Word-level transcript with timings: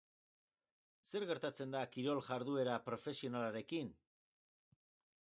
Zer 1.09 1.25
gertatzen 1.33 1.77
da 1.77 1.83
kirol 1.97 2.23
jarduera 2.31 2.81
profesionalarekin? 2.89 3.97